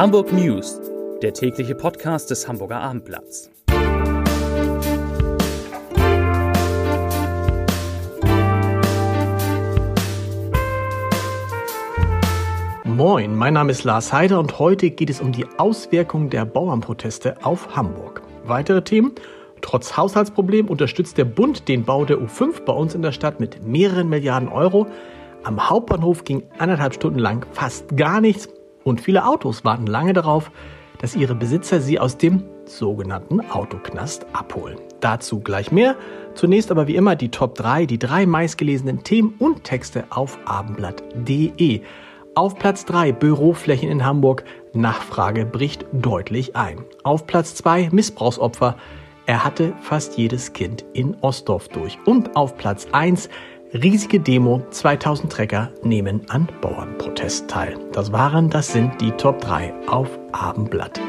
[0.00, 0.80] Hamburg News,
[1.20, 3.50] der tägliche Podcast des Hamburger Abendblatts.
[12.84, 17.36] Moin, mein Name ist Lars Heider und heute geht es um die Auswirkungen der Bauernproteste
[17.44, 18.22] auf Hamburg.
[18.46, 19.12] Weitere Themen?
[19.60, 23.66] Trotz Haushaltsproblem unterstützt der Bund den Bau der U5 bei uns in der Stadt mit
[23.66, 24.86] mehreren Milliarden Euro.
[25.42, 28.48] Am Hauptbahnhof ging anderthalb Stunden lang fast gar nichts
[28.84, 30.50] und viele Autos warten lange darauf,
[30.98, 34.78] dass ihre Besitzer sie aus dem sogenannten Autoknast abholen.
[35.00, 35.96] Dazu gleich mehr.
[36.34, 41.80] Zunächst aber wie immer die Top 3, die drei meistgelesenen Themen und Texte auf abendblatt.de.
[42.34, 44.44] Auf Platz 3 Büroflächen in Hamburg.
[44.72, 46.84] Nachfrage bricht deutlich ein.
[47.02, 48.76] Auf Platz 2 Missbrauchsopfer.
[49.26, 51.98] Er hatte fast jedes Kind in Ostdorf durch.
[52.04, 53.30] Und auf Platz 1
[53.72, 57.78] Riesige Demo, 2000 Trecker nehmen an Bauernprotest teil.
[57.92, 61.00] Das waren, das sind die Top 3 auf abendblatt.de.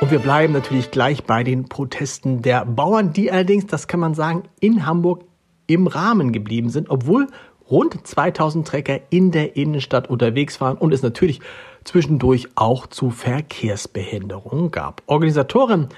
[0.00, 4.14] Und wir bleiben natürlich gleich bei den Protesten der Bauern, die allerdings, das kann man
[4.14, 5.26] sagen, in Hamburg
[5.66, 7.26] im Rahmen geblieben sind, obwohl
[7.70, 11.40] rund 2000 Trecker in der Innenstadt unterwegs waren und es natürlich
[11.84, 15.02] zwischendurch auch zu Verkehrsbehinderungen gab.
[15.04, 15.88] Organisatorin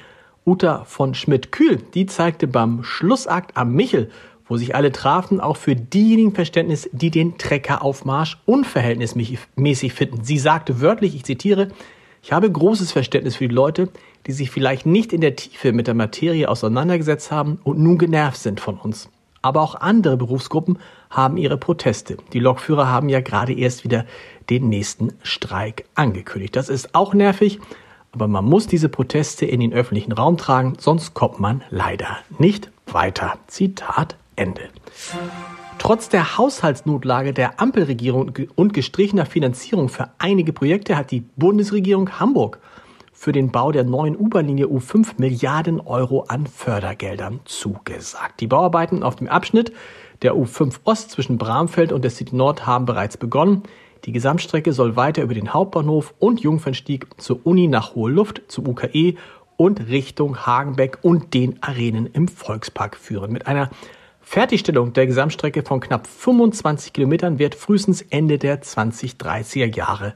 [0.47, 4.11] Uta von Schmidt-Kühl, die zeigte beim Schlussakt am Michel,
[4.47, 10.23] wo sich alle trafen, auch für diejenigen Verständnis, die den Treckeraufmarsch unverhältnismäßig finden.
[10.23, 11.73] Sie sagte wörtlich, ich zitiere,
[12.23, 13.89] ich habe großes Verständnis für die Leute,
[14.29, 18.39] die sich vielleicht nicht in der Tiefe mit der Materie auseinandergesetzt haben und nun genervt
[18.39, 19.09] sind von uns.
[19.43, 20.79] Aber auch andere Berufsgruppen
[21.11, 22.19] haben ihre Proteste.
[22.33, 24.07] Die Lokführer haben ja gerade erst wieder
[24.49, 26.55] den nächsten Streik angekündigt.
[26.55, 27.59] Das ist auch nervig,
[28.17, 32.71] aber man muss diese Proteste in den öffentlichen Raum tragen, sonst kommt man leider nicht
[32.87, 33.35] weiter.
[33.47, 34.63] Zitat Ende.
[35.77, 42.59] Trotz der Haushaltsnotlage der Ampelregierung und gestrichener Finanzierung für einige Projekte hat die Bundesregierung Hamburg
[43.13, 48.41] für den Bau der neuen U-Bahn-Linie U5 Milliarden Euro an Fördergeldern zugesagt.
[48.41, 49.75] Die Bauarbeiten auf dem Abschnitt
[50.23, 53.65] der U5 Ost zwischen Bramfeld und der City Nord haben bereits begonnen.
[54.07, 58.69] Die Gesamtstrecke soll weiter über den Hauptbahnhof und Jungfernstieg zur Uni nach Hohe Luft, zum
[58.69, 59.17] UKE
[59.57, 63.33] und Richtung Hagenbeck und den Arenen im Volkspark führen.
[63.33, 63.69] Mit einer
[64.21, 70.15] Fertigstellung der Gesamtstrecke von knapp 25 Kilometern wird frühestens Ende der 2030er Jahre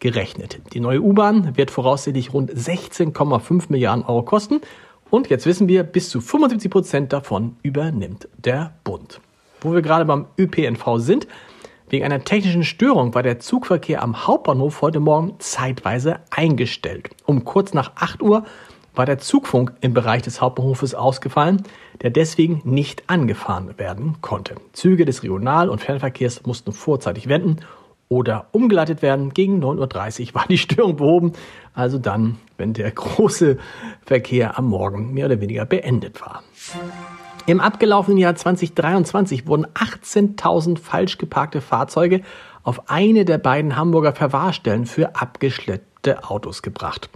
[0.00, 0.60] gerechnet.
[0.72, 4.62] Die neue U-Bahn wird voraussichtlich rund 16,5 Milliarden Euro kosten
[5.10, 9.20] und jetzt wissen wir, bis zu 75 Prozent davon übernimmt der Bund.
[9.60, 11.26] Wo wir gerade beim ÖPNV sind,
[11.88, 17.10] Wegen einer technischen Störung war der Zugverkehr am Hauptbahnhof heute Morgen zeitweise eingestellt.
[17.26, 18.44] Um kurz nach 8 Uhr
[18.96, 21.62] war der Zugfunk im Bereich des Hauptbahnhofes ausgefallen,
[22.02, 24.56] der deswegen nicht angefahren werden konnte.
[24.72, 27.58] Züge des Regional- und Fernverkehrs mussten vorzeitig wenden
[28.08, 29.32] oder umgeleitet werden.
[29.32, 31.32] Gegen 9.30 Uhr war die Störung behoben,
[31.72, 33.58] also dann, wenn der große
[34.04, 36.42] Verkehr am Morgen mehr oder weniger beendet war.
[37.48, 42.22] Im abgelaufenen Jahr 2023 wurden 18.000 falsch geparkte Fahrzeuge
[42.64, 47.08] auf eine der beiden Hamburger Verwahrstellen für abgeschleppte Autos gebracht.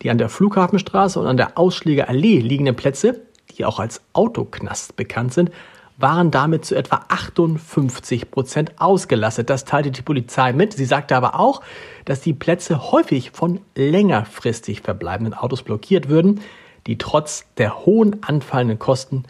[0.00, 4.96] Die an der Flughafenstraße und an der Ausschläger Allee liegenden Plätze, die auch als Autoknast
[4.96, 5.50] bekannt sind,
[5.98, 9.50] waren damit zu etwa 58 Prozent ausgelastet.
[9.50, 10.72] Das teilte die Polizei mit.
[10.72, 11.60] Sie sagte aber auch,
[12.06, 16.40] dass die Plätze häufig von längerfristig verbleibenden Autos blockiert würden,
[16.86, 19.24] die trotz der hohen anfallenden Kosten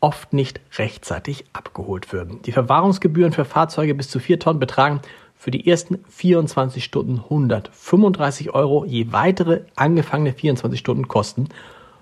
[0.00, 2.42] oft nicht rechtzeitig abgeholt würden.
[2.42, 5.00] Die Verwahrungsgebühren für Fahrzeuge bis zu 4 Tonnen betragen
[5.36, 11.48] für die ersten 24 Stunden 135 Euro, je weitere angefangene 24 Stunden kosten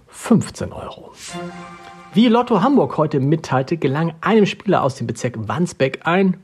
[0.08, 1.12] 15 Euro.
[2.14, 6.38] Wie Lotto Hamburg heute mitteilte, gelang einem Spieler aus dem Bezirk Wandsbeck ein,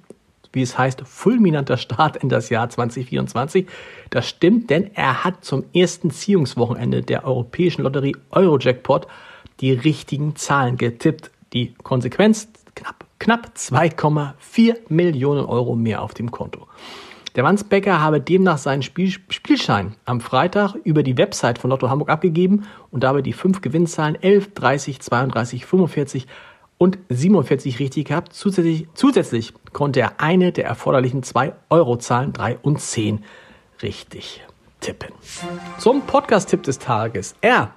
[0.53, 3.67] wie es heißt, fulminanter Start in das Jahr 2024.
[4.11, 9.07] Das stimmt, denn er hat zum ersten Ziehungswochenende der europäischen Lotterie Eurojackpot
[9.61, 11.31] die richtigen Zahlen getippt.
[11.53, 16.67] Die Konsequenz knapp, knapp 2,4 Millionen Euro mehr auf dem Konto.
[17.35, 22.11] Der Wandsbecker habe demnach seinen Spiel, Spielschein am Freitag über die Website von Lotto Hamburg
[22.11, 26.27] abgegeben und dabei die fünf Gewinnzahlen 11, 30, 32, 45
[26.77, 28.35] und 47 richtig gehabt.
[28.35, 33.25] Zusätzlich, zusätzlich konnte er eine der erforderlichen 2 Euro Zahlen 3 und 10
[33.83, 34.43] richtig
[34.81, 35.13] tippen.
[35.79, 37.35] Zum Podcast-Tipp des Tages.
[37.41, 37.73] Er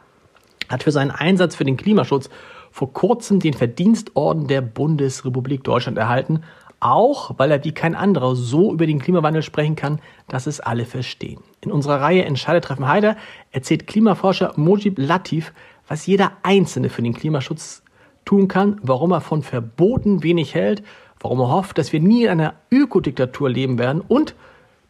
[0.68, 2.30] hat für seinen Einsatz für den Klimaschutz
[2.75, 6.42] vor kurzem den Verdienstorden der Bundesrepublik Deutschland erhalten,
[6.81, 10.83] auch weil er wie kein anderer so über den Klimawandel sprechen kann, dass es alle
[10.83, 11.39] verstehen.
[11.62, 13.16] In unserer Reihe Entscheidetreffen Heider
[13.54, 15.54] erzählt Klimaforscher Mojib Latif,
[15.88, 17.81] was jeder Einzelne für den Klimaschutz
[18.25, 20.83] tun kann, warum er von Verboten wenig hält,
[21.21, 24.36] warum er hofft, dass wir nie in einer Ökodiktatur leben werden und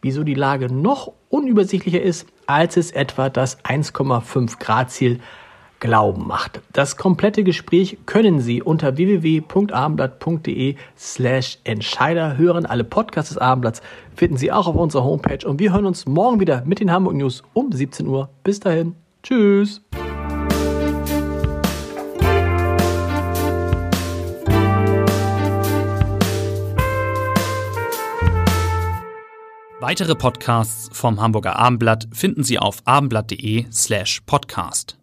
[0.01, 5.19] wieso die Lage noch unübersichtlicher ist, als es etwa das 1,5 Grad Ziel
[5.79, 6.61] Glauben macht.
[6.73, 12.65] Das komplette Gespräch können Sie unter www.abendblatt.de slash Entscheider hören.
[12.65, 13.81] Alle Podcasts des Abendblatts
[14.15, 17.15] finden Sie auch auf unserer Homepage und wir hören uns morgen wieder mit den Hamburg
[17.15, 18.29] News um 17 Uhr.
[18.43, 18.95] Bis dahin.
[19.23, 19.81] Tschüss.
[29.87, 34.97] Weitere Podcasts vom Hamburger Abendblatt finden Sie auf abendblatt.de slash podcast.